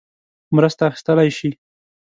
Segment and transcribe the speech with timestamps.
[0.55, 1.49] مرسته اخیستلای شي.